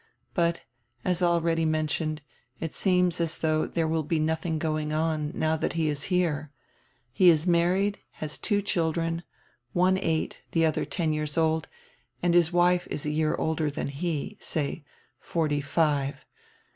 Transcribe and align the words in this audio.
But, 0.33 0.61
as 1.05 1.21
already 1.21 1.63
mentioned, 1.63 2.23
it 2.59 2.73
seems 2.73 3.21
as 3.21 3.37
though 3.37 3.67
diere 3.67 3.87
will 3.87 4.01
be 4.01 4.17
nothing 4.17 4.57
going 4.57 4.91
on, 4.91 5.31
now 5.35 5.55
diat 5.57 5.73
he 5.73 5.89
is 5.89 6.05
here. 6.05 6.51
He 7.13 7.29
is 7.29 7.45
married, 7.45 7.99
has 8.13 8.39
two 8.39 8.63
children, 8.63 9.21
one 9.73 9.99
eight, 9.99 10.39
die 10.53 10.61
odier 10.61 10.87
ten 10.89 11.13
years 11.13 11.37
old, 11.37 11.67
and 12.23 12.33
his 12.33 12.51
wife 12.51 12.87
is 12.89 13.05
a 13.05 13.11
year 13.11 13.35
elder 13.37 13.69
than 13.69 13.89
he— 13.89 14.37
say, 14.41 14.83
forty 15.19 15.61
five. 15.61 16.25